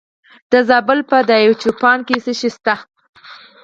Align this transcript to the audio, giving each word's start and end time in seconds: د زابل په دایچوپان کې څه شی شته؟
د 0.51 0.53
زابل 0.69 0.99
په 1.09 1.17
دایچوپان 1.29 1.99
کې 2.07 2.17
څه 2.25 2.31
شی 2.39 2.49
شته؟ 2.55 2.75